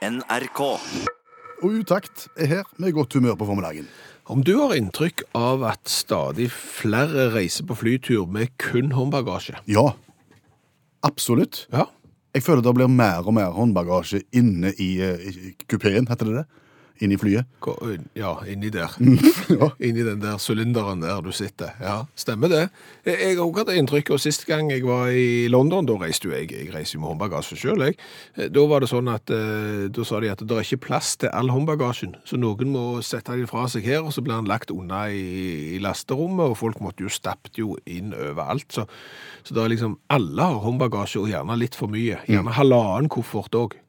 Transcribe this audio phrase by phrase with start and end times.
[0.00, 0.60] NRK.
[1.60, 3.88] Og Utakt er her med godt humør på formiddagen.
[4.32, 9.58] Om du har inntrykk av at stadig flere reiser på flytur med kun håndbagasje?
[9.68, 9.90] Ja,
[11.04, 11.66] absolutt.
[11.74, 11.84] Ja.
[12.32, 16.36] Jeg føler det blir mer og mer håndbagasje inne i, eh, i kupeen, heter det
[16.38, 16.46] det?
[17.00, 17.46] Inne i flyet.
[18.18, 18.92] Ja, inni der.
[19.50, 19.70] Ja.
[19.82, 21.72] Inni den der sylinderen der du sitter.
[21.80, 22.66] Ja, stemmer det.
[23.08, 26.34] Jeg har også hatt inntrykk, og sist gang jeg var i London, da reiste jo
[26.36, 27.96] jeg, jeg reiser jo med håndbagasje jeg.
[28.36, 31.14] Eh, Da var det sånn at, eh, da sa de at det er ikke plass
[31.16, 34.50] til all håndbagasjen, så noen må sette den fra seg her, og så blir den
[34.50, 38.84] lagt unna i, i lasterommet, og folk måtte jo stappet jo inn overalt, så,
[39.42, 42.20] så det er liksom, alle har håndbagasje, og gjerne litt for mye.
[42.28, 43.80] Gjerne halvannen koffert også.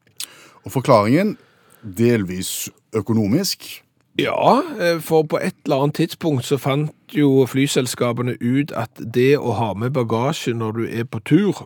[0.63, 1.35] Og forklaringen,
[1.82, 3.84] delvis økonomisk.
[4.20, 9.38] Ja, eh, for på et eller annet tidspunkt så fant jo flyselskapene ut at det
[9.40, 11.63] å ha med bagasje når du er på tur,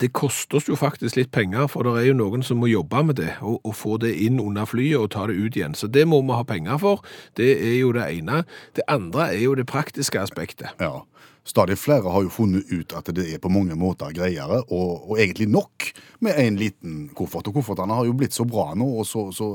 [0.00, 3.02] det koster oss jo faktisk litt penger, for det er jo noen som må jobbe
[3.10, 5.74] med det, og, og få det inn under flyet og ta det ut igjen.
[5.78, 7.04] Så det må vi ha penger for.
[7.38, 8.42] Det er jo det ene.
[8.74, 10.74] Det andre er jo det praktiske aspektet.
[10.82, 11.04] Ja.
[11.44, 15.18] Stadig flere har jo funnet ut at det er på mange måter greiere, og, og
[15.20, 15.90] egentlig nok,
[16.24, 17.50] med en liten koffert.
[17.50, 19.48] Og koffertene har jo blitt så bra nå, og så, så,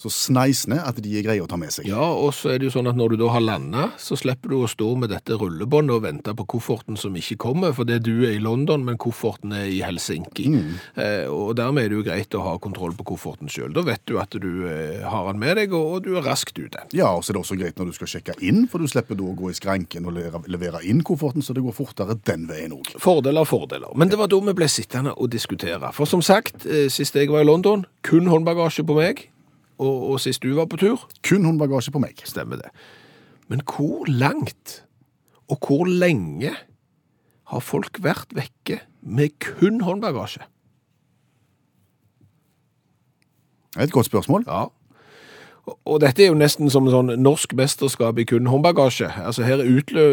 [0.00, 1.86] så sneisende, at de er greie å ta med seg.
[1.86, 4.50] Ja, og så er det jo sånn at når du da har landa, så slipper
[4.50, 8.12] du å stå med dette rullebåndet og vente på kofferten som ikke kommer, fordi du
[8.26, 10.48] er i London, men kofferten er i Helsinki.
[10.98, 13.70] Eh, og dermed er det jo greit å ha kontroll på kofferten sjøl.
[13.76, 16.58] Da vet du at du eh, har den med deg, og, og du er raskt
[16.58, 16.82] ute.
[16.98, 19.18] Ja, og så er det også greit når du skal sjekke inn, for du slipper
[19.18, 20.18] da å gå i skranken og
[20.50, 22.88] levere inn kofferten, så det går fortere den veien òg.
[23.02, 23.92] Fordeler, fordeler.
[23.98, 25.92] Men det var da vi ble sittende og diskutere.
[25.96, 29.28] For som sagt, eh, sist jeg var i London, kun håndbagasje på meg,
[29.78, 32.18] og, og sist du var på tur, Kun håndbagasje på meg.
[32.24, 32.70] Stemmer det.
[33.48, 34.82] Men hvor langt
[35.48, 36.52] og hvor lenge
[37.48, 40.44] har folk vært vekke med kun håndbagasje?
[43.74, 44.44] Det er et godt spørsmål.
[44.48, 44.66] Ja.
[45.86, 49.08] Og- dette er jo nesten som en sånn norsk mesterskap i kun håndbagasje.
[49.26, 50.04] Altså Her utlø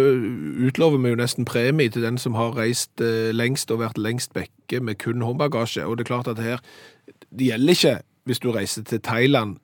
[0.67, 4.33] utlover vi jo nesten premie til den som har reist eh, lengst og vært lengst
[4.35, 5.85] vekke med kun håndbagasje.
[5.85, 6.57] Og det er klart at her
[7.35, 9.57] Det gjelder ikke hvis du reiser til Thailand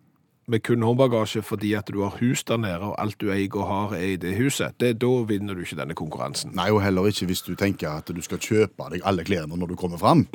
[0.51, 3.65] med kun håndbagasje fordi at du har hus der nede og alt du eier og
[3.69, 4.75] har er i det huset.
[4.81, 6.51] Det, da vinner du ikke denne konkurransen.
[6.57, 9.71] Nei, og heller ikke hvis du tenker at du skal kjøpe deg alle klærne når
[9.73, 10.25] du kommer fram.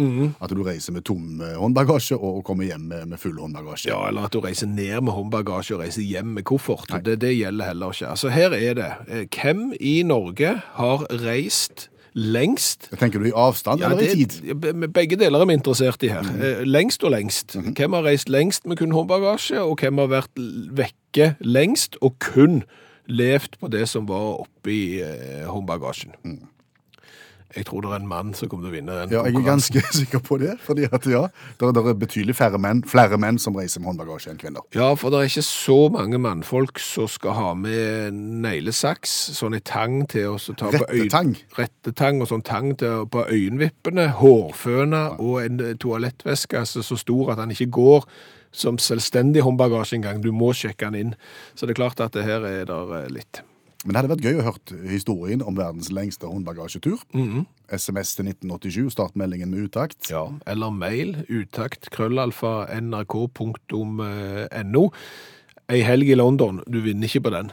[0.40, 3.88] At du reiser med tom eh, håndbagasje og og kommer hjem med, med full håndbagasje.
[3.92, 6.90] Ja, eller at du reiser ned med håndbagasje og reiser hjem med koffert.
[7.06, 8.10] Det, det gjelder heller ikke.
[8.12, 8.90] Altså Her er det.
[9.08, 14.88] eh, Hvem i Norge har reist lengst Tenker du i avstand eller i tid?
[14.96, 16.24] begge deler er vi interessert i her.
[16.40, 17.56] Eh, Lengst og lengst.
[17.76, 22.16] Hvem har reist lengst med kun håndbagasje, og hvem har vært l- vekke lengst og
[22.24, 22.62] kun
[23.06, 26.16] levd på det som var oppi eh, håndbagasjen?
[27.56, 29.46] Jeg tror det er en mann som kommer til å vinne den Ja, jeg er
[29.46, 30.56] ganske sikker på det.
[30.64, 31.22] fordi at ja,
[31.60, 34.66] det, er betydelig færre menn, flere menn som reiser med håndbagasje enn kvinner.
[34.76, 39.66] Ja, for det er ikke så mange mannfolk som skal ha med neglesaks, sånn en
[39.66, 41.34] tang til å ta på øyn...
[41.56, 42.22] Rettetang?
[42.22, 47.42] Og sånn tang til, på øyenvippene, hårføne og en eh, toalettveske altså, så stor at
[47.42, 48.08] den ikke går
[48.56, 50.22] som selvstendig håndbagasje engang.
[50.24, 51.12] Du må sjekke den inn.
[51.54, 53.42] Så det er klart at det her er der eh, litt.
[53.86, 57.04] Men det hadde vært gøy å høre historien om verdens lengste håndbagasjetur.
[57.70, 60.08] SMS til 1987, startmeldingen med utakt.
[60.10, 64.82] Ja, eller mail, utakt, krøllalfa, nrk.no.
[65.70, 67.52] Ei helg i London, du vinner ikke på den.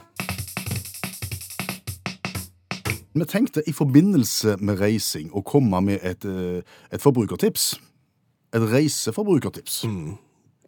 [3.14, 7.76] Vi tenkte i forbindelse med reising å komme med et, eh, et forbrukertips.
[8.54, 9.84] Et reiseforbrukertips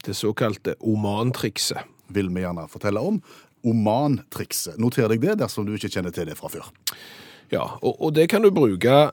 [0.05, 1.83] Det såkalte Oman-trikset.
[2.09, 3.21] vil vi gjerne fortelle om.
[3.67, 4.81] Oman-trikset.
[4.83, 6.69] Noter deg det dersom du ikke kjenner til det fra før.
[7.53, 9.07] Ja, og, og det kan du bruke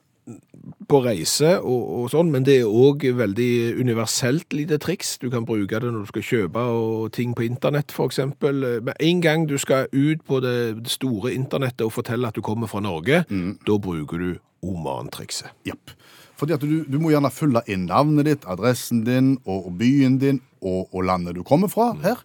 [0.88, 5.18] på reise og, og sånn, men det er òg veldig universelt lite triks.
[5.20, 8.22] Du kan bruke det når du skal kjøpe og ting på internett, f.eks.
[8.40, 12.72] Med en gang du skal ut på det store internettet og fortelle at du kommer
[12.72, 14.32] fra Norge, da bruker du
[14.64, 15.52] Oman-trikset.
[15.68, 15.92] Japp.
[16.40, 20.42] Fordi at du, du må gjerne fylle inn navnet ditt, adressen din og, byen din
[20.64, 22.24] og, og landet du kommer fra her.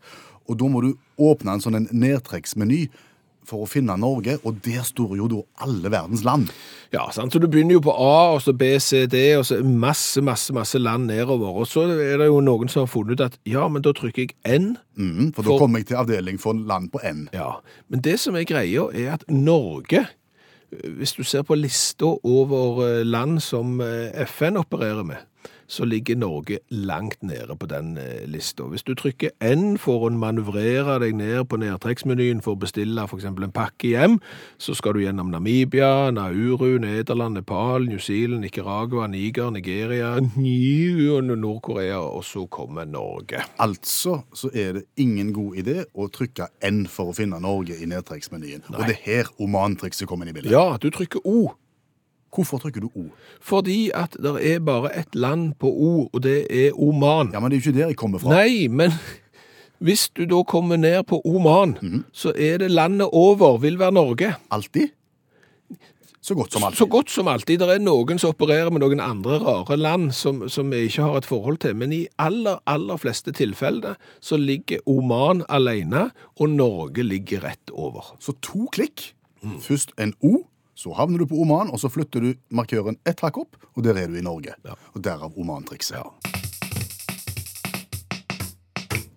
[0.49, 2.87] Og da må du åpne en sånn en nedtrekksmeny
[3.49, 6.51] for å finne Norge, og der står jo da alle verdens land.
[6.93, 7.33] Ja, sant?
[7.33, 10.53] så du begynner jo på A, og så B, C, D, og så masse, masse,
[10.57, 11.63] masse land nedover.
[11.63, 14.27] Og så er det jo noen som har funnet ut at ja, men da trykker
[14.27, 14.75] jeg N.
[15.01, 17.27] Mm, for da kommer jeg til avdeling for land på N.
[17.37, 17.59] Ja,
[17.89, 20.05] men det som er greia er at Norge,
[20.69, 25.25] hvis du ser på lista over eh, land som eh, FN opererer med,
[25.69, 28.65] så ligger Norge langt nede på den eh, lista.
[28.65, 33.29] Hvis du trykker N for å manøvrere deg ned på nedtrekksmenyen for å bestille f.eks.
[33.29, 34.17] en pakke hjem,
[34.59, 42.25] så skal du gjennom Namibia, Nauru, Nederland, Nepal, New Zealand, Nicaragua, Niger, Nigeria, Nord-Korea, og
[42.25, 43.45] så kommer Norge.
[43.61, 47.89] Altså så er det ingen god idé å trykke N for å finne Norge i
[47.89, 48.71] nedtrekksmenyen.
[48.73, 50.55] Og det er her Oman-trikset kommer inn i bildet.
[50.57, 51.53] Ja, du trykker O.
[52.35, 53.07] Hvorfor trykker du O?
[53.41, 57.33] Fordi at det er bare ett land på O, og det er Oman.
[57.33, 58.37] Ja, men det er jo ikke der jeg kommer fra.
[58.37, 58.93] Nei, men
[59.79, 64.35] hvis du da kommer ned på Oman, så er det landet over, vil være Norge.
[64.51, 64.89] Alltid?
[66.21, 66.79] Så godt som alltid.
[66.79, 67.61] Så godt som alltid.
[67.63, 71.23] Det er noen som opererer med noen andre rare land som, som vi ikke har
[71.23, 71.77] et forhold til.
[71.79, 78.13] Men i aller, aller fleste tilfeller så ligger Oman alene, og Norge ligger rett over.
[78.21, 79.15] Så to klikk.
[79.63, 80.43] Først en O,
[80.79, 83.99] så havner du på Oman, og så flytter du markøren ett hakk opp, og der
[83.99, 84.55] er du i Norge.
[84.95, 86.07] Og derav Oman-trikset.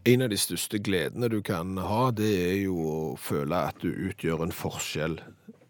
[0.10, 3.92] En av de største gledene du kan ha, det er jo å føle at du
[3.92, 5.20] utgjør en forskjell.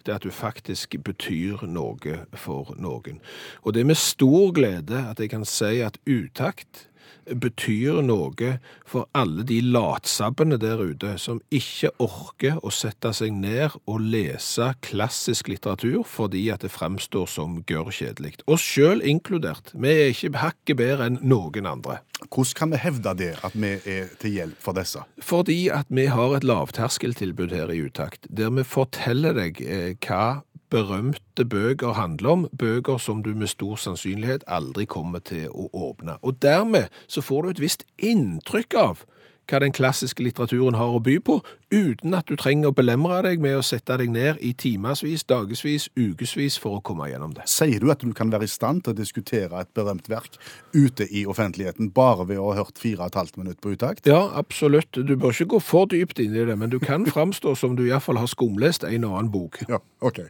[0.08, 3.20] Det at du faktisk betyr noe for noen.
[3.68, 6.88] Og det er med stor glede at jeg kan si at utakt
[7.26, 8.56] betyr noe
[8.88, 14.72] for alle de latsabbene der ute som ikke orker å sette seg ned og lese
[14.86, 18.38] klassisk litteratur fordi at det fremstår som gørr kjedelig.
[18.52, 19.74] Oss sjøl inkludert.
[19.74, 22.02] Vi er ikke hakket bedre enn noen andre.
[22.22, 25.02] Hvordan kan vi hevde det, at vi er til hjelp for disse?
[25.26, 30.44] Fordi at vi har et lavterskeltilbud her i Utakt, der vi forteller deg eh, hva
[30.72, 36.18] berømte bøker handler om, bøker som du med stor sannsynlighet aldri kommer til å åpne.
[36.22, 39.06] Og dermed så får du et visst inntrykk av
[39.52, 41.40] hva den klassiske litteraturen har å by på,
[41.72, 45.90] uten at du trenger å belemre deg med å sette deg ned i timevis, dagevis,
[45.98, 47.48] ukevis for å komme gjennom det.
[47.52, 50.38] Sier du at du kan være i stand til å diskutere et berømt verk
[50.72, 54.08] ute i offentligheten bare ved å ha hørt fire og et halvt minutt på utakt?
[54.08, 54.96] Ja, absolutt.
[54.96, 57.88] Du bør ikke gå for dypt inn i det, men du kan framstå som du
[57.88, 59.64] iallfall har skumlest en og annen bok.
[59.68, 60.24] Ja, ok.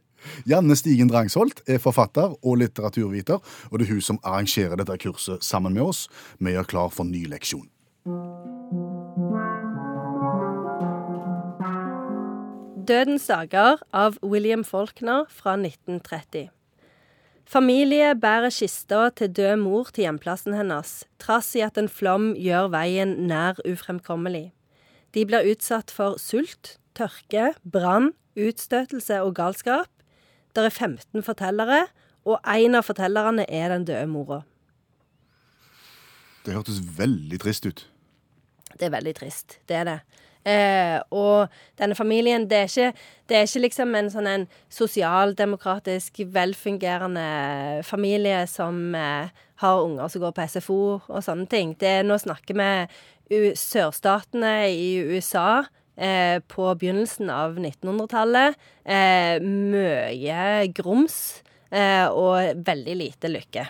[0.49, 3.41] Janne Stigen Drangsholt er forfatter og litteraturviter,
[3.71, 6.07] og det er hun som arrangerer dette kurset sammen med oss.
[6.39, 7.67] Vi er klar for ny leksjon.
[12.81, 16.49] Dødens dager av William Faulkner fra 1930.
[17.51, 22.69] Familie bærer kista til død mor til hjemplassen hennes, trass i at en flom gjør
[22.71, 24.53] veien nær ufremkommelig.
[25.11, 29.91] De blir utsatt for sult, tørke, brann, utstøtelse og galskap.
[30.55, 31.85] Det er 15 fortellere,
[32.27, 34.41] og en av fortellerne er den døde mora.
[36.45, 37.85] Det hørtes veldig trist ut.
[38.73, 39.59] Det er veldig trist.
[39.69, 39.99] Det er det.
[40.41, 46.23] Eh, og denne familien, det er ikke, det er ikke liksom en sånn en sosialdemokratisk,
[46.33, 49.29] velfungerende familie som eh,
[49.61, 51.75] har unger som går på SFO og sånne ting.
[51.77, 55.61] Det er, nå snakker vi sørstatene i USA.
[56.01, 58.55] Eh, på begynnelsen av 1900-tallet.
[58.85, 63.67] Eh, mye grums eh, og veldig lite lykke.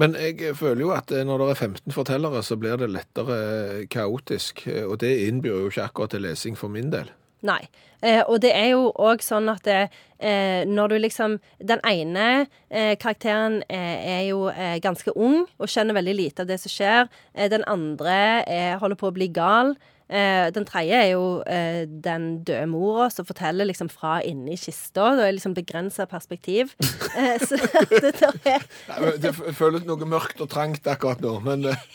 [0.00, 4.64] Men jeg føler jo at når det er 15 fortellere, så blir det lettere kaotisk.
[4.88, 7.12] Og det innbyr jo ikke akkurat til lesing for min del.
[7.44, 7.60] Nei.
[8.04, 9.88] Eh, og det er jo òg sånn at det,
[10.18, 14.50] eh, når du liksom Den ene eh, karakteren er jo
[14.80, 17.08] ganske ung og skjønner veldig lite av det som skjer.
[17.34, 19.74] den andre holder på å bli gal.
[20.08, 25.14] Eh, den tredje er jo eh, den døde mora som forteller liksom fra inni kista.
[25.16, 26.74] Det er liksom begrensa perspektiv.
[27.18, 27.56] eh, så
[27.90, 31.76] det, der er Det føles noe mørkt og trangt akkurat nå, men eh,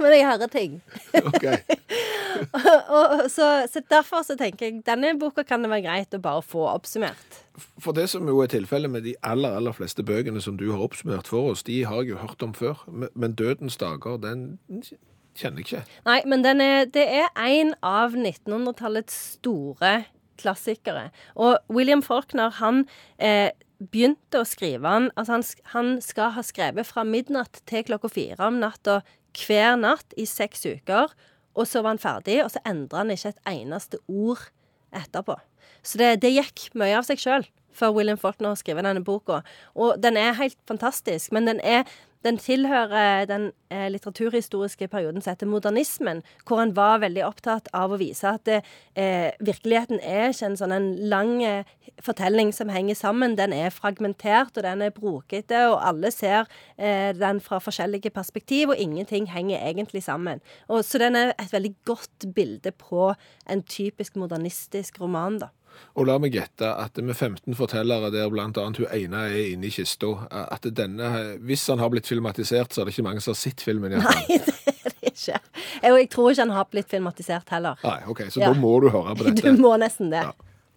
[0.00, 0.80] Men jeg hører ting.
[1.14, 1.56] Okay.
[2.66, 6.20] og, og, så, så derfor så tenker jeg denne boka kan det være greit å
[6.22, 7.38] bare få oppsummert.
[7.80, 10.82] For det som jo er tilfellet med de aller aller fleste bøkene som du har
[10.84, 12.82] oppsummert for oss, de har jeg jo hørt om før.
[12.88, 14.60] Men- Men 'Dødens dager', den
[15.40, 15.82] kjenner ikke.
[16.06, 20.04] Nei, men er, det er en av 1900-tallets store
[20.40, 21.08] klassikere.
[21.36, 22.84] Og William Faulkner, han
[23.18, 25.44] eh, begynte å skrive han Altså, han,
[25.74, 29.00] han skal ha skrevet fra midnatt til klokka fire om natta
[29.36, 31.12] hver natt i seks uker.
[31.58, 34.42] Og så var han ferdig, og så endra han ikke et eneste ord
[34.94, 35.36] etterpå.
[35.82, 39.40] Så det, det gikk mye av seg sjøl for William Faulkner å skrive denne boka.
[39.78, 41.86] Og den er helt fantastisk, men den er
[42.24, 47.94] den tilhører den eh, litteraturhistoriske perioden som heter modernismen, hvor han var veldig opptatt av
[47.94, 51.68] å vise at eh, virkeligheten er ikke en sånn lang eh,
[52.04, 53.36] fortelling som henger sammen.
[53.38, 58.74] Den er fragmentert, og den er brokete, og alle ser eh, den fra forskjellige perspektiv,
[58.74, 60.44] og ingenting henger egentlig sammen.
[60.68, 63.12] Og, så den er et veldig godt bilde på
[63.50, 65.54] en typisk modernistisk roman, da.
[65.96, 69.70] Og la meg gjette at med 15 fortellere der annet hun ene er inne i
[69.74, 73.40] kista, at denne, hvis han har blitt filmatisert, så er det ikke mange som har
[73.42, 73.92] sett filmen.
[73.92, 73.96] i.
[73.96, 75.40] Nei, det er det ikke.
[75.90, 77.80] Og jeg tror ikke han har blitt filmatisert heller.
[77.84, 78.52] Nei, ok, Så Ja.
[78.52, 79.42] da må du høre på dette.
[79.42, 80.22] Du må nesten det.
[80.28, 80.32] Ja.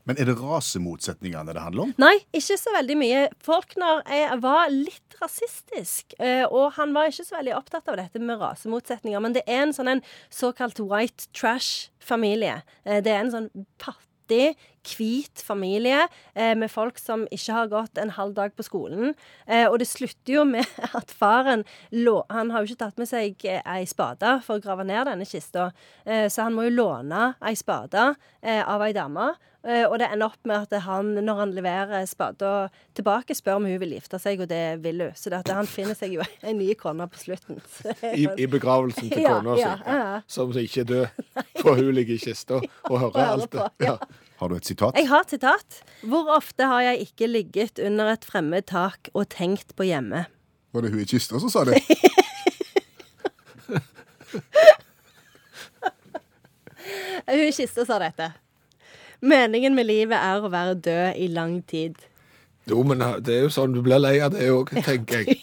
[0.06, 1.92] Men er det rasemotsetningene det handler om?
[2.02, 3.20] Nei, ikke så veldig mye.
[3.40, 8.20] Faulkner er- var litt rasistisk, eh, og han var ikke så veldig opptatt av dette
[8.20, 9.22] med rasemotsetninger.
[9.24, 12.62] Men det er en sånn en såkalt white trash-familie.
[12.86, 16.04] Eh, Det er en sånn fattig, hvit familie
[16.36, 19.13] eh, med folk som ikke har gått en halv dag på skolen.
[19.48, 20.66] Eh, Og det slutter jo med
[21.00, 24.63] at faren lå Han har jo ikke tatt med seg eh, ei spade for å
[24.63, 25.72] grave ned denne kista,
[26.06, 29.34] eh, så han må jo låne ei spade eh, av ei dame.
[29.63, 32.50] Og det ender opp med at han, når han leverer spada
[33.00, 35.13] tilbake, spør om hun vil gifte seg, og det vil hun.
[35.16, 37.62] Så det at han finner seg jo en ny kone på slutten.
[38.12, 40.20] I, I begravelsen til Ja, kona si, ja, ja.
[40.28, 41.24] som ikke er død,
[41.62, 43.98] for hun ligger i kista og hører hører alt det.
[44.44, 44.98] Har du et sitat?
[45.00, 45.76] Jeg har et sitat.
[46.04, 50.26] Hvor ofte har jeg ikke ligget under et fremmed tak og tenkt på hjemme?
[50.76, 51.80] Var det hun i kista som sa det?
[57.24, 58.34] Hun i kista sa dette.
[59.24, 61.96] Meningen med livet er å være død i lang tid.
[62.68, 65.40] Jo, men det er jo sånn, du blir lei av det òg, tenker jeg.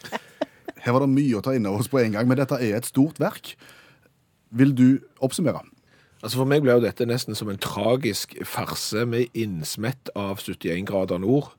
[0.84, 2.76] Her var det mye å ta inn over oss på en gang, men dette er
[2.76, 3.54] et stort verk.
[4.52, 5.64] Vil du oppsummere?
[6.20, 10.84] Altså For meg ble jo dette nesten som en tragisk farse med innsmett av 71
[10.88, 11.54] grader nord.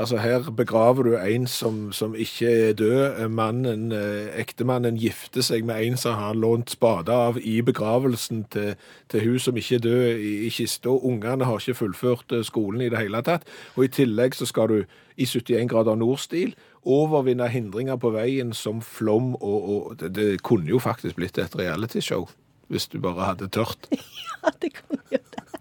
[0.00, 3.28] Altså Her begraver du en som, som ikke er død.
[3.28, 8.74] Mannen, eh, Ektemannen gifter seg med en som har lånt spade av i begravelsen til,
[9.08, 10.88] til hun som ikke er død i, i kista.
[10.88, 13.46] Ungene har ikke fullført eh, skolen i det hele tatt.
[13.76, 14.78] Og i tillegg så skal du
[15.20, 20.70] i 71 grader nord-stil overvinne hindringer på veien som flom, og, og det, det kunne
[20.70, 22.30] jo faktisk blitt et realityshow.
[22.70, 23.90] Hvis du bare hadde tørt.
[24.40, 25.18] Ja, det kan jo det.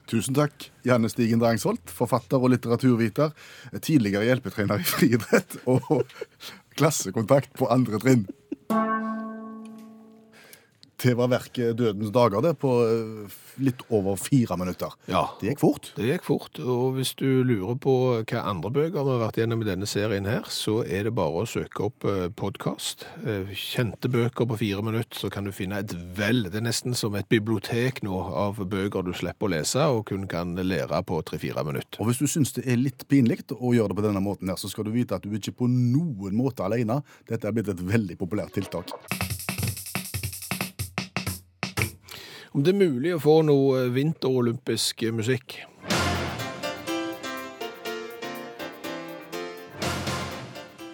[0.07, 3.33] Tusen takk, Janne Stigen Drangsholt, forfatter og litteraturviter,
[3.83, 6.07] tidligere hjelpetrener i friidrett og
[6.79, 8.23] klassekontakt på andre trinn.
[10.99, 14.91] Det var verket Dødens dager, det, på eh, litt over fire minutter.
[15.07, 15.21] Ja.
[15.39, 15.91] Det gikk fort.
[15.95, 19.63] Det gikk fort, og hvis du lurer på hva andre bøker vi har vært gjennom
[19.63, 22.07] i denne serien her, så er det bare å søke opp
[22.39, 23.05] podkast.
[23.55, 26.49] Kjente bøker på fire minutter, så kan du finne et vel.
[26.51, 30.27] Det er nesten som et bibliotek nå av bøker du slipper å lese, og kun
[30.31, 32.03] kan lære på tre-fire minutter.
[32.03, 34.59] Og hvis du syns det er litt pinlig å gjøre det på denne måten, her,
[34.59, 36.99] så skal du vite at du ikke på noen måte alene.
[37.29, 38.91] Dette er blitt et veldig populært tiltak.
[42.49, 45.59] Om det er mulig å få noe vinterolympisk musikk?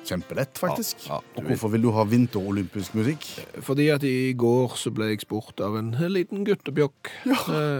[0.05, 1.05] Kjempelett, faktisk.
[1.07, 3.23] Ja, ja, og hvorfor vil du ha vinterolympisk musikk?
[3.63, 7.37] Fordi at i går så ble jeg spurt av en liten guttebjokk, ja.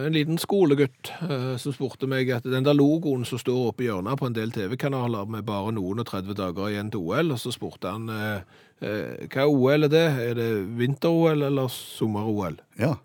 [0.08, 3.90] en liten skolegutt, eh, som spurte meg at den der logoen som står oppe i
[3.90, 7.44] hjørnet på en del TV-kanaler med bare noen og 30 dager igjen til OL, og
[7.44, 10.08] så spurte han eh, eh, hva OL er det?
[10.32, 12.58] Er det vinter-OL eller sommer-OL?
[12.80, 12.96] Ja.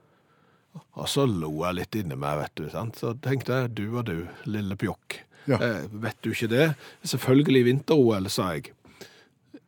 [1.01, 2.67] Og så lo jeg litt inni meg, vet du.
[2.71, 2.99] sant?
[3.01, 5.21] Så tenkte jeg, du og du, lille pjokk.
[5.49, 5.57] Ja.
[5.57, 6.67] Eh, vet du ikke det?
[7.07, 8.73] Selvfølgelig vinter-OL, sa jeg.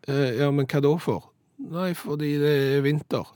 [0.08, 1.30] Eh, ja, men hva da for?
[1.62, 3.26] Nei, fordi det er vinter.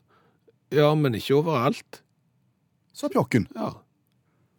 [0.75, 2.01] Ja, men ikke overalt.
[2.97, 3.49] Sa pjokken.
[3.57, 3.73] Ja,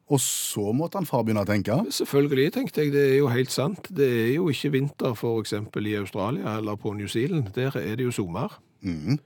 [0.07, 1.75] Og så måtte han far begynne å tenke.
[1.91, 2.93] selvfølgelig, tenkte jeg.
[2.93, 3.89] Det er jo helt sant.
[3.91, 7.49] Det er jo ikke vinter for eksempel i Australia eller på New Zealand.
[7.57, 8.55] Der er det jo sommer.
[8.81, 9.19] Mhm.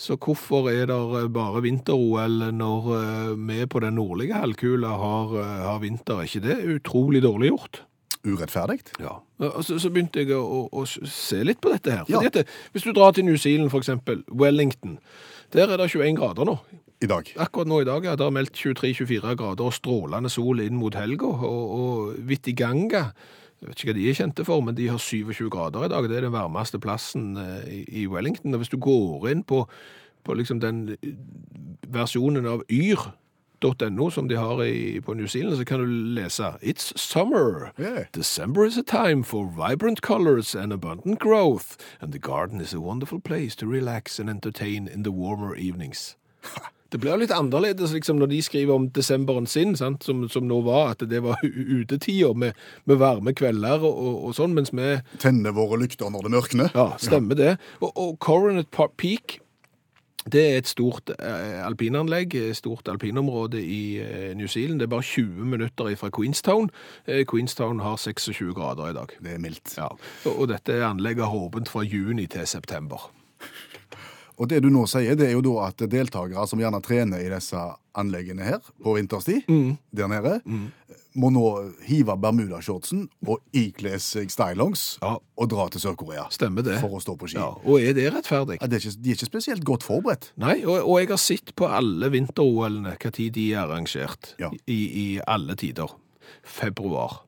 [0.00, 5.56] Så hvorfor er det bare vinter-OL når eh, vi på den nordlige halvkula har, eh,
[5.66, 6.22] har vinter?
[6.22, 7.82] Er ikke det utrolig dårlig gjort?
[8.24, 8.78] Urettferdig.
[9.00, 9.18] Ja.
[9.44, 12.08] Og så, så begynte jeg å, å, å se litt på dette her.
[12.08, 12.16] Ja.
[12.16, 14.96] Fordi at det, hvis du drar til New Zealand, eksempel, Wellington,
[15.52, 16.56] der er det 21 grader nå.
[17.00, 17.28] I dag.
[17.40, 21.28] Akkurat nå i dag er det meldt 23-24 grader og strålende sol inn mot helga.
[21.48, 23.06] Og, og Vitiganga,
[23.60, 26.06] jeg vet ikke hva de er kjente for, men de har 27 grader i dag.
[26.08, 28.54] Det er den varmeste plassen eh, i, Wellington.
[28.54, 29.66] Og hvis du går inn på,
[30.24, 31.12] på liksom den eh,
[31.92, 36.96] versjonen av yr.no som de har i, på New Zealand, så kan du lese It's
[36.96, 37.74] summer.
[37.78, 38.06] Yeah.
[38.12, 42.80] December is a time for vibrant colors and abundant growth, and the garden is a
[42.80, 46.16] wonderful place to relax and entertain in the warmer evenings.
[46.90, 50.02] Det blir litt annerledes liksom, når de skriver om desemberen sin, sant?
[50.06, 52.58] Som, som nå var, at det var utetida med,
[52.90, 56.74] med varme kvelder og, og, sånn, mens vi Tenner våre lykter når det mørkner.
[56.74, 57.54] Ja, stemmer det.
[57.78, 59.38] Og, og Coronet Peak,
[60.28, 64.82] det er et stort eh, alpinanlegg, et stort alpinområde i eh, New Zealand.
[64.82, 66.68] Det er bare 20 minutter fra Queenstown.
[67.06, 69.14] Eh, Queenstown har 26 grader i dag.
[69.22, 69.78] Det er mildt.
[69.78, 69.88] Ja,
[70.28, 73.08] og, dette anlegget har åpent fra juni til september.
[74.40, 77.28] Og det du nå sier, det er jo da at deltakere som gjerne trener i
[77.28, 77.60] disse
[78.00, 79.44] anleggene her på vinterstid,
[79.92, 80.38] der nede,
[81.18, 81.42] må nå
[81.84, 85.16] hive bermudashortsen og ikle seg stylongs Ja.
[85.36, 86.78] og dra til Sør-Korea Stemmer det.
[86.80, 87.36] for å stå på ski.
[87.42, 88.56] Ja, og er det rettferdig?
[88.62, 90.30] Ja, det er ikke, de er ikke spesielt godt forberedt.
[90.40, 94.48] Nei, og, og jeg har sett på alle vinter-OL-ene, tid de er arrangert, Ja.
[94.66, 95.90] i, i alle tider.
[96.46, 97.24] Februar.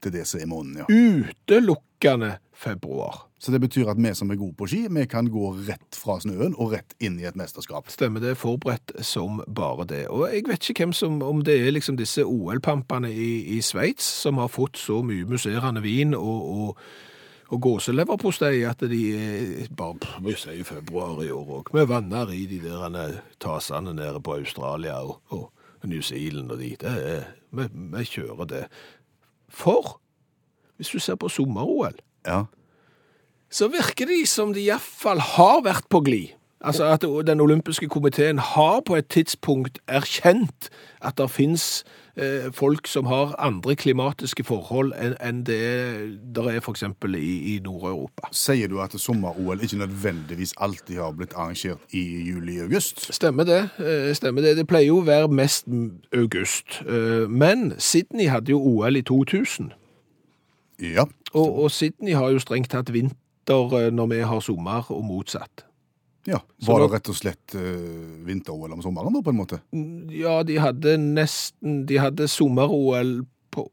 [0.00, 0.86] Det er det som er måneden, ja.
[0.90, 3.26] Utelukkende februar.
[3.38, 6.16] Så det betyr at vi som er gode på ski, vi kan gå rett fra
[6.22, 7.90] snøen og rett inn i et mesterskap.
[7.92, 10.06] Stemmer det, forberedt som bare det.
[10.08, 14.06] Og jeg vet ikke hvem som, om det er liksom disse OL-pampene i, i Sveits
[14.22, 16.86] som har fått så mye musserende vin og, og,
[17.52, 21.74] og gåseleverpostei at de er bare pff, Vi sier februar i år òg.
[21.76, 25.52] Vi vanner i de der eh, tasene nede på Australia og, og
[25.84, 26.72] New Zealand og de.
[26.80, 28.64] Det er, vi, vi kjører det.
[29.48, 29.96] For
[30.76, 32.44] hvis du ser på sommer-OL Ja.
[33.50, 36.35] så virker de som de iallfall har vært på glid.
[36.64, 40.68] Altså at Den olympiske komiteen har på et tidspunkt erkjent
[41.02, 41.84] at det fins
[42.16, 45.58] eh, folk som har andre klimatiske forhold enn en det
[46.34, 46.82] der er f.eks.
[47.18, 48.28] i, i Nord-Europa.
[48.32, 53.12] Sier du at sommer-OL ikke nødvendigvis alltid har blitt arrangert i juli-august?
[53.14, 53.60] Stemmer det.
[53.78, 54.56] eh, Stemmer det.
[54.56, 55.68] Det pleier jo å være mest
[56.14, 56.80] august.
[56.88, 59.72] Eh, Men Sydney hadde jo OL i 2000.
[60.80, 61.04] Ja.
[61.34, 65.66] Og, og Sydney har jo strengt tatt vinter eh, når vi har sommer, og motsatt.
[66.26, 66.40] Ja.
[66.66, 67.62] Var det rett og slett uh,
[68.26, 69.60] vinter-OL om sommeren, da, på en måte?
[70.12, 73.20] Ja, de hadde nesten De hadde sommer-OL
[73.54, 73.66] på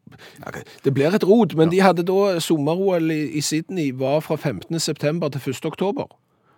[0.47, 0.63] okay.
[0.85, 4.79] Det blir et rot, men de hadde da sommer-OL i, i Sydney var fra 15.
[4.79, 5.65] september til 1.
[5.73, 6.11] oktober.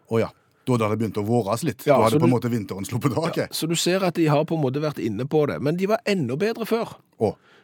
[0.10, 0.32] oh, ja.
[0.66, 1.84] Da hadde det begynt å våres litt.
[1.86, 3.52] Ja, da hadde på en måte vinteren sluppet taket.
[3.54, 5.60] Så du ser at de har på en måte vært inne på det.
[5.62, 6.96] Men de var enda bedre før.
[7.22, 7.55] Å, Eh,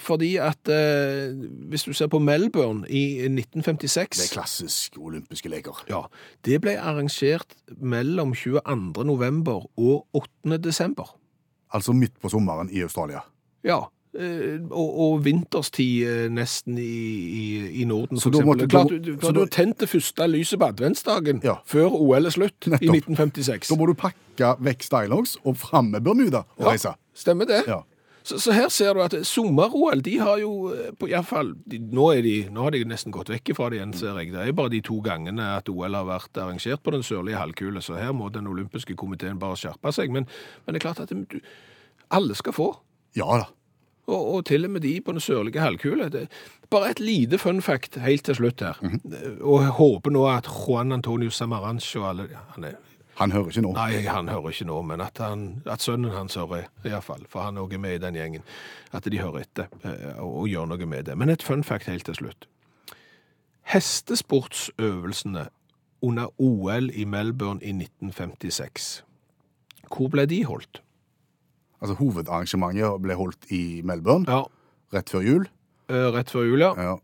[0.00, 1.34] fordi at eh,
[1.70, 5.84] hvis du ser på Melbourne i 1956 det er klassisk olympiske leker.
[5.90, 6.00] Ja,
[6.44, 9.04] det ble arrangert mellom 22.
[9.04, 10.58] november og 8.
[10.58, 11.14] desember.
[11.74, 13.20] Altså midt på sommeren i Australia.
[13.64, 13.78] Ja,
[14.18, 18.46] eh, og, og vinterstid eh, nesten i, i, i Norden, Så for eksempel.
[18.52, 21.54] måtte- Klart, du, du, så du da- har tent det første lyset på adventsdagen Ja.
[21.66, 23.68] før OL er slutt i 1956.
[23.68, 26.88] Da må du pakke vekk stylongs og fram med Bermuda og reise.
[26.94, 27.62] Ja, stemmer det.
[27.68, 27.80] Ja.
[28.24, 31.50] Så, så her ser du at sommer-OL, de har jo iallfall på i hvert fall,
[31.68, 34.32] nå, er de, nå har de nesten gått vekk fra det igjen, ser jeg.
[34.32, 37.82] Det er bare de to gangene at OL har vært arrangert på den sørlige halvkule,
[37.84, 40.14] så her må den olympiske komiteen bare skjerpe seg.
[40.14, 40.24] Men,
[40.64, 41.36] men det er klart at du,
[42.16, 42.70] alle skal få.
[43.18, 43.50] Ja da.
[44.08, 46.08] Og, og til og med de på den sørlige halvkule.
[46.12, 46.26] Det,
[46.72, 48.80] bare et lite fun fact helt til slutt her.
[49.40, 52.80] Og jeg håper nå at Juan Antonio Samaranch og alle han er,
[53.18, 53.72] Han hører ikke nå.
[53.76, 57.22] Nei, han hører ikke nå, men at, han, at sønnen hans hører, iallfall.
[57.30, 58.42] For han er også med i den gjengen.
[58.92, 61.14] At de hører etter eh, og, og gjør noe med det.
[61.18, 62.48] Men et fun fact helt til slutt.
[63.70, 65.46] Hestesportsøvelsene
[66.04, 69.04] under OL i Melbourne i 1956.
[69.88, 70.82] Hvor ble de holdt?
[71.80, 74.42] Altså Hovedarrangementet ble holdt i Melbourne Ja,
[74.94, 75.46] rett før jul.
[75.88, 76.72] eh, rett før jul, ja.
[76.80, 76.96] Ja.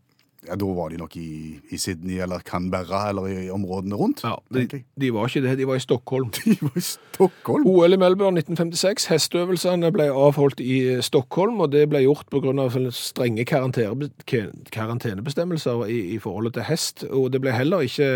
[0.47, 4.23] Ja, Da var de nok i, i Sydney eller Canberra eller i områdene rundt.
[4.25, 6.29] Ja, de, de var ikke det, de var i Stockholm.
[6.41, 7.67] De var i Stockholm.
[7.67, 12.77] OL i Melbourne 1956, hesteøvelsene ble avholdt i eh, Stockholm, og det ble gjort av
[12.95, 18.07] strenge karantenebestemmelser i, i forholdet til hest, og det ble heller ikke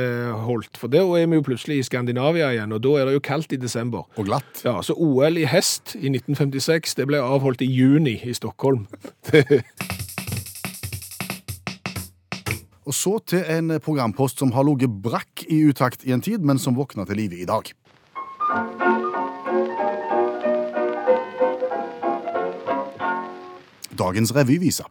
[0.48, 3.24] holdt, for da er vi jo plutselig i Skandinavia igjen, og da er det jo
[3.26, 4.02] kaldt i desember.
[4.18, 4.54] Og glatt.
[4.66, 8.88] Ja, så OL i hest i 1956, det ble avholdt i juni i Stockholm.
[12.86, 16.62] Og så til en programpost som har ligget brakk i utakt i en tid, men
[16.62, 17.72] som våkna til live i dag.
[23.96, 24.86] Dagens revyvise.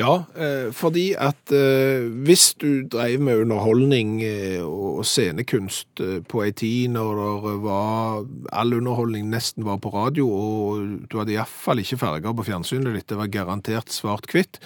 [0.00, 6.54] Ja, eh, fordi at eh, hvis du drev med underholdning eh, og scenekunst på ei
[6.56, 7.20] tid når
[7.60, 12.96] var all underholdning nesten var på radio, og du hadde iallfall ikke farger på fjernsynet
[12.96, 14.62] ditt, det var garantert svart-hvitt,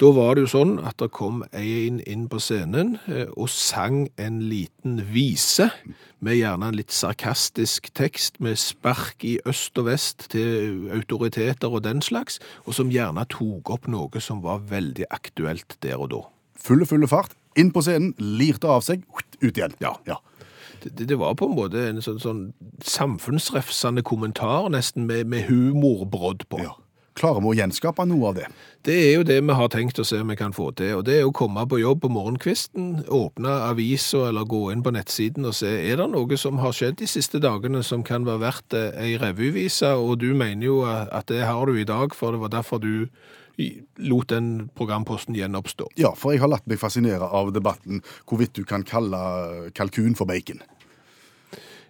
[0.00, 4.02] da var det jo sånn at det kom en inn på scenen eh, og sang
[4.20, 5.70] en liten vise,
[6.20, 11.84] med gjerne en litt sarkastisk tekst, med spark i øst og vest til autoriteter og
[11.88, 16.22] den slags, og som gjerne tok opp noe som var veldig aktuelt der og da.
[16.60, 17.32] Fulle, fulle fart.
[17.56, 19.00] Inn på scenen, lirte av seg,
[19.40, 19.72] ut igjen.
[19.80, 19.94] Ja.
[20.08, 20.18] ja.
[20.82, 22.42] Det, det- det var på en måte en sånn, sånn
[22.84, 26.60] samfunnsrefsende kommentar, nesten med, med humorbrodd på.
[26.66, 26.74] ja.
[27.16, 28.46] Klarer vi å gjenskape noe av det?
[28.84, 31.06] Det er jo det vi har tenkt å se om vi kan få til, og
[31.08, 35.48] det er å komme på jobb på morgenkvisten, åpne avisa eller gå inn på nettsiden
[35.48, 38.76] og se, er det noe som har skjedd de siste dagene som kan være verdt
[38.76, 42.44] eh, ei revyvise, og du mener jo at det har du i dag, for det
[42.44, 43.08] var derfor du
[43.96, 45.88] lot den programposten gjenoppstå.
[45.96, 50.28] Ja, for jeg har latt meg fascinere av debatten hvorvidt du kan kalle kalkun for
[50.28, 50.60] bacon.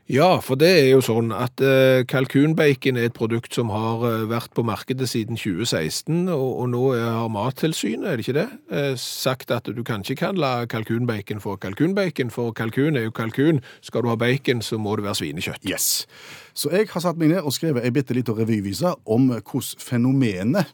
[0.06, 4.20] Ja, for det er jo sånn at eh, kalkunbacon er et produkt som har eh,
[4.30, 9.50] vært på markedet siden 2016, og, nå har Mattilsynet, er det ikke det, eh, sagt
[9.50, 13.58] at du kan ikke kalle kalkunbacon for kalkunbacon, for kalkun er jo kalkun.
[13.82, 15.66] Skal du ha bacon, så må det være svinekjøtt.
[15.66, 16.06] Yes.
[16.54, 20.70] Så jeg har satt meg ned og skrevet ei bitte lita revyvise om hvordan fenomenet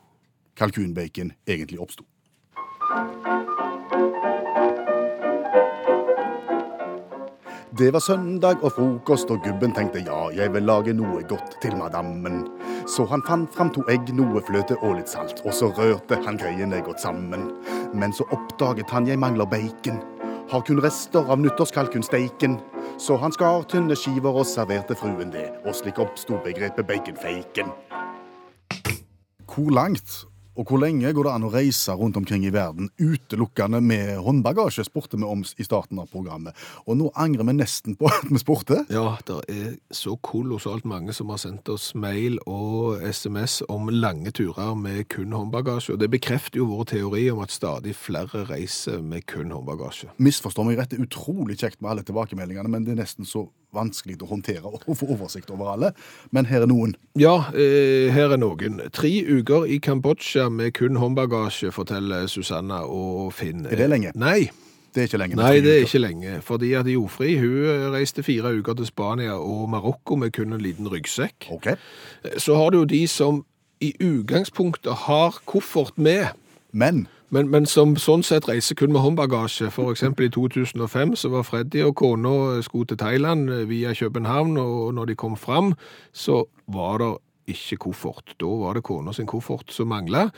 [0.60, 2.04] kalkunbacon egentlig oppsto.
[7.78, 11.72] Det var søndag og frokost, og gubben tenkte ja, jeg vil lage noe godt til
[11.80, 12.42] madammen.
[12.84, 16.36] Så han fant fram to egg, noe fløte og litt salt, og så rørte han
[16.36, 17.46] greiene godt sammen.
[17.96, 20.02] Men så oppdaget han jeg mangler bacon.
[20.52, 22.58] Har kun rester av nyttårskalkunsteiken.
[23.00, 27.72] Så han skar tynne skiver og serverte fruen det, og slik oppsto begrepet baconfaken.
[29.48, 30.26] Hvor langt
[30.58, 34.84] og hvor lenge går det an å reise rundt omkring i verden utelukkende med håndbagasje,
[34.84, 36.56] spurte vi om i starten av programmet.
[36.84, 38.82] Og nå angrer vi nesten på at vi spurte.
[38.92, 44.34] Ja, det er så kolossalt mange som har sendt oss mail og SMS om lange
[44.36, 45.96] turer med kun håndbagasje.
[45.96, 50.12] Og det bekrefter jo vår teori om at stadig flere reiser med kun håndbagasje.
[50.22, 53.46] Misforstår meg rett, det er utrolig kjekt med alle tilbakemeldingene, men det er nesten så
[53.74, 55.92] vanskelig å håndtere og få oversikt over alle.
[56.30, 56.96] Men her er noen.
[57.18, 58.80] Ja, eh, her er noen.
[58.92, 63.66] Tre uker i Kambodsja med kun håndbagasje, forteller Susanna og Finn.
[63.66, 64.12] Er det lenge?
[64.14, 64.50] Nei.
[64.92, 65.36] Det er ikke lenge.
[65.40, 66.32] Nei, det er ikke lenge.
[66.44, 70.88] Fordi at Jofri hun reiste fire uker til Spania og Marokko med kun en liten
[70.92, 71.48] ryggsekk.
[71.54, 71.70] OK.
[72.36, 73.40] Så har du jo de som
[73.80, 76.36] i utgangspunktet har koffert med,
[76.72, 79.70] Men men, men som sånn sett reiser kun med håndbagasje.
[79.90, 85.12] Eksempel i 2005 så var Freddy og kona skulle til Thailand via København, og når
[85.12, 85.72] de kom fram,
[86.12, 87.12] så var det
[87.52, 88.34] ikke koffert.
[88.40, 90.28] Da var det kona sin koffert som mangla,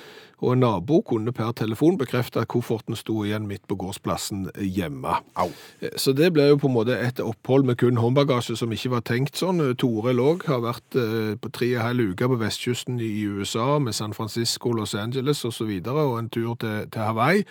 [0.44, 5.16] og en nabo kunne per telefon bekrefte at kofferten sto igjen midt på gårdsplassen hjemme.
[5.35, 5.48] au.
[5.96, 9.05] Så det ble jo på en måte et opphold med kun håndbagasje som ikke var
[9.09, 9.62] tenkt sånn.
[9.81, 13.79] Tore Låg har vært eh, på tre og en halv uke på vestkysten i USA
[13.79, 15.55] med San Francisco, Los Angeles osv.
[15.55, 17.44] Og, så videre, og en tur til, til Hawaii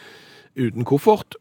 [0.60, 1.38] uten koffert.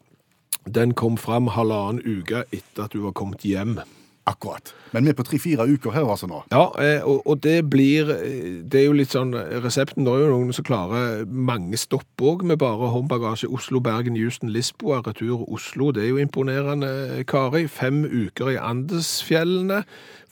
[0.65, 3.81] Den kom fram halvannen uke etter at hun var kommet hjem.
[4.27, 4.71] Akkurat.
[4.93, 6.45] Men vi er på tre-fire uker her, altså nå.
[6.53, 9.33] Ja, eh, og, og det blir eh, Det er jo litt sånn
[9.65, 13.51] Resepten det er jo noen som klarer mange stopp òg med bare håndbagasje.
[13.51, 15.91] Oslo, Bergen, Houston, Lisboa, retur Oslo.
[15.91, 17.67] Det er jo imponerende, Kari.
[17.67, 19.83] Fem uker i Andesfjellene.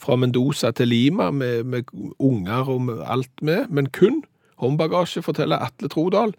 [0.01, 4.23] Fra Mendoza til Lima med, med unger og med alt med, men kun
[4.61, 6.35] håndbagasje, forteller Atle Trodal.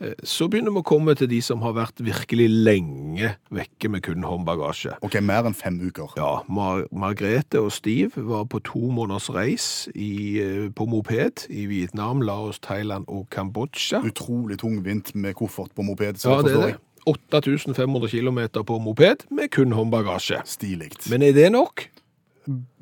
[0.00, 4.02] Eh, Så begynner vi å komme til de som har vært virkelig lenge vekke med
[4.06, 4.94] kun håndbagasje.
[5.04, 6.14] OK, mer enn fem uker.
[6.16, 11.66] Ja, Mar Margrethe og Steve var på to måneders reis i, eh, på moped i
[11.66, 14.00] Vietnam, Laos, Thailand og Kambodsja.
[14.04, 16.16] Utrolig tungvint med koffert på moped.
[16.16, 16.76] så Ja, det er det.
[17.06, 20.42] 8500 km på moped med kun håndbagasje.
[20.46, 20.92] Stilig.
[21.10, 21.88] Men er det nok?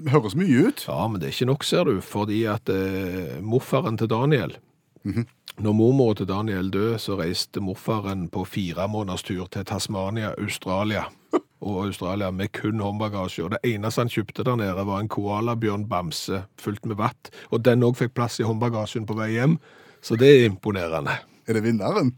[0.08, 0.84] Høres mye ut.
[0.88, 4.56] Ja, men det er ikke nok, ser du, fordi at eh, morfaren til Daniel
[5.58, 11.08] Når mormor til Daniel døde, så reiste morfaren på fire måneders tur til Tasmania, Australia.
[11.60, 13.44] Og Australia med kun håndbagasje.
[13.44, 17.32] Og det eneste han kjøpte der nede, var en koalabjørnbamse fylt med vatt.
[17.50, 19.58] Og den òg fikk plass i håndbagasjen på vei hjem.
[20.00, 21.18] Så det er imponerende.
[21.48, 22.14] Er det vinneren?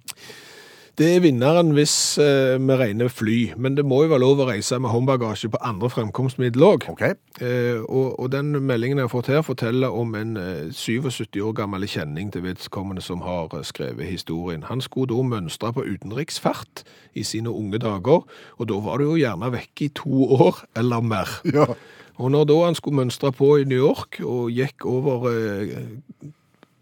[1.01, 4.47] Det er vinneren hvis eh, vi regner fly, men det må jo være lov å
[4.51, 6.85] reise med håndbagasje på andre fremkomstmiddel òg.
[6.93, 7.15] Okay.
[7.41, 11.55] Eh, og, og den meldingen jeg har fått her, forteller om en eh, 77 år
[11.57, 14.67] gammel kjenning til vedkommende som har eh, skrevet historien.
[14.69, 16.85] Han skulle da mønstre på utenriksfart
[17.17, 18.29] i sine unge dager,
[18.61, 21.33] og da var det jo gjerne vekke i to år eller mer.
[21.49, 21.65] Ja.
[22.21, 25.73] Og når da han skulle mønstre på i New York og gikk over eh,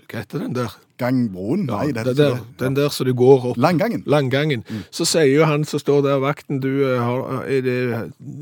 [0.09, 0.75] Hva heter den der?
[0.99, 1.67] Gangbroen?
[1.69, 4.03] Nei, det den, det der den der som du går opp Langgangen?
[4.07, 4.65] Langgangen.
[4.91, 7.77] Så sier jo han som står der, vakten, du, eh, har, er, det,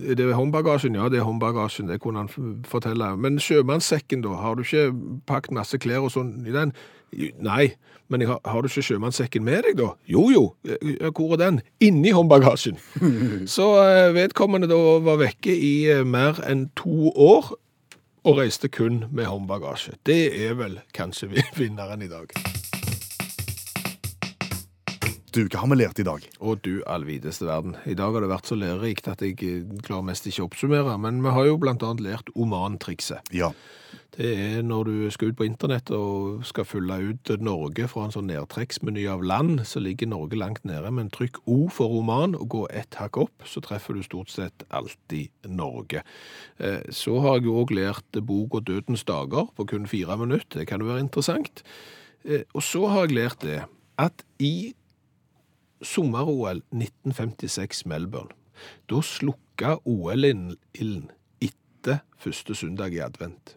[0.07, 0.95] er det håndbagasjen?
[0.95, 3.17] Ja, det er håndbagasjen, det kunne han fortelle.
[3.21, 4.93] Men sjømannssekken da, har du ikke
[5.27, 6.73] pakket masse klær og sånn i den?
[7.43, 7.75] Nei,
[8.09, 9.91] men har, har du ikke sjømannssekken med deg da?
[10.11, 11.61] Jo, jo, Eh, hvor er den?
[11.81, 12.79] Inni håndbagasjen.
[13.57, 17.55] Så eh, vedkommende da var vekke i eh, mer enn to år,
[18.27, 19.95] og reiste kun med håndbagasje.
[20.07, 22.33] Det er vel kanskje vinneren i dag.
[25.37, 26.25] Du, hva har vi lært i dag?
[26.41, 27.77] Å du allvideste verden.
[27.85, 30.97] I dag har det vært så lærerikt at jeg eh, klarer mest ikke å oppsummere,
[30.99, 33.31] men vi har jo blant annet lært omantrikset.
[33.37, 33.53] Ja.
[34.15, 38.15] Det er når du skal ut på internett og skal fylle ut Norge fra en
[38.15, 42.49] sånn nedtrekksmeny av land, så ligger Norge langt nede, men trykk O for roman og
[42.55, 46.05] gå ett hakk opp, så treffer du stort sett alltid Norge.
[46.59, 50.61] Eh, Så har jeg jo òg lært boka Dødens dager på kun fire minutter.
[50.61, 51.63] Det kan jo være interessant.
[52.25, 53.65] Eh, Og så har jeg lært det
[53.99, 54.75] at i
[55.83, 58.33] sommer-OL 1956 Melbourne,
[58.89, 61.11] da slukka OL-ilden
[61.43, 63.57] etter første søndag i advent.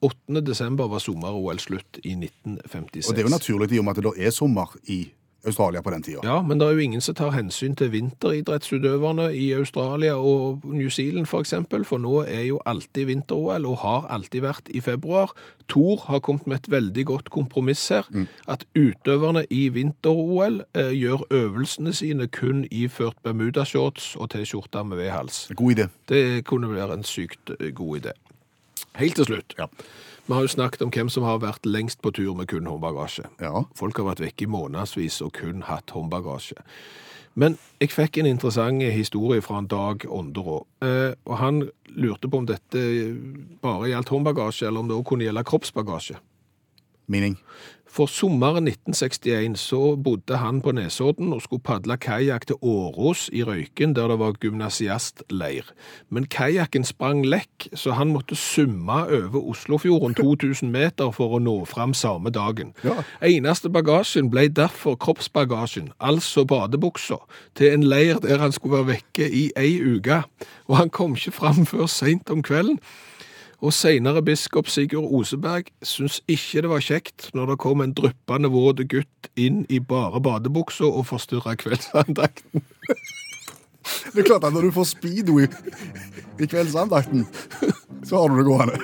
[0.00, 0.40] 8.
[0.46, 3.08] desember var sommer-OL slutt i 1956.
[3.08, 5.00] Og det er jo naturlig i og med at det da er sommer i
[5.46, 6.20] Australia på den tida.
[6.24, 10.90] Ja, men det er jo ingen som tar hensyn til vinteridrettsutøverne i Australia og New
[10.90, 15.34] Zealand for eksempel, for nå er jo alltid vinter-OL, og har alltid vært i februar.
[15.70, 18.10] Thor har kommet med et veldig godt kompromiss her,
[18.48, 25.50] at utøverne i vinter-OL eh, gjør øvelsene sine kun iført bermudashorts og T-skjorte med V-hals.
[25.56, 25.88] God idé.
[26.08, 28.16] Det kunne være en sykt eh, god idé.
[28.96, 29.56] Helt til slutt.
[29.58, 29.66] Ja.
[30.26, 33.28] Vi har jo snakket om hvem som har vært lengst på tur med kun håndbagasje.
[33.40, 33.62] Ja.
[33.78, 36.58] Folk har vært vekke i månedsvis og kun hatt håndbagasje.
[37.36, 40.62] Men jeg fikk en interessant historie fra en Dag Ånderå.
[40.82, 42.80] Eh, og han lurte på om dette
[43.62, 46.16] bare gjaldt håndbagasje, eller om det også kunne gjelde kroppsbagasje.
[47.12, 47.36] Mening.
[47.96, 53.40] For sommeren 1961 så bodde han på Nesodden og skulle padle kajakk til Åros i
[53.42, 55.70] Røyken, der det var gymnasiastleir.
[56.12, 61.56] Men kajakken sprang lekk, så han måtte summe over Oslofjorden 2000 meter for å nå
[61.64, 62.74] fram samme dagen.
[62.84, 63.00] Ja.
[63.24, 67.22] Eneste bagasjen ble derfor kroppsbagasjen, altså badebuksa,
[67.56, 70.20] til en leir der han skulle være vekke i ei uke.
[70.68, 72.76] Og han kom ikke fram før seint om kvelden.
[73.64, 78.50] Og senere biskop Sigurd Oseberg syntes ikke det var kjekt når det kom en dryppende
[78.52, 82.64] våt gutt inn i bare badebuksa og forstyrra kveldsandakten.
[83.86, 85.46] Det er klart at når du får speedo i,
[86.42, 87.22] i kveldsandakten,
[88.02, 88.80] så har du det gående.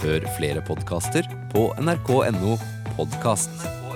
[0.00, 2.56] Hør flere podkaster på nrk.no
[2.96, 3.87] podkast.